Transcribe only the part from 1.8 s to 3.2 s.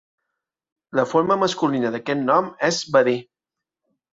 d'aquest nom és Badí.